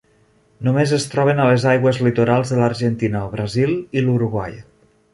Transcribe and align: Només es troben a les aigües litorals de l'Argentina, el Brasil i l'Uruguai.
Només 0.67 0.93
es 0.97 1.05
troben 1.11 1.41
a 1.43 1.45
les 1.51 1.67
aigües 1.73 2.01
litorals 2.09 2.55
de 2.55 2.59
l'Argentina, 2.63 3.23
el 3.27 3.33
Brasil 3.39 3.79
i 4.01 4.07
l'Uruguai. 4.09 4.61